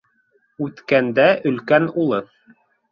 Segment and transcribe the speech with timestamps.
[0.69, 2.25] Үткәндә өлкән улы: